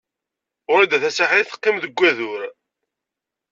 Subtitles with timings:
[0.71, 2.41] Wrida Tasaḥlit teqqim deg wadur.